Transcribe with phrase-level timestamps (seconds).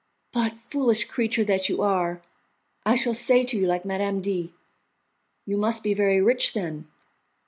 [0.33, 2.23] "But, foolish creature that you are,
[2.87, 4.19] I shall say to you, like Mme.
[4.19, 4.51] D.,
[5.45, 6.87] 'You must be very rich, then!